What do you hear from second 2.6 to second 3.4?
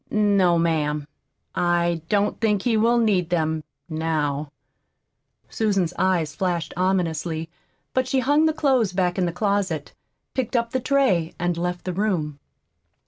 he will need